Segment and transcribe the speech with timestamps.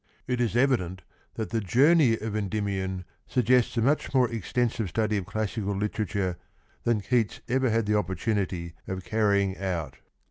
[0.25, 1.03] It is evident
[1.35, 6.37] that the journey of Endymion suggests a much more extensive study of classical literature
[6.81, 9.97] than Keats ever had the opportunity of carrying out.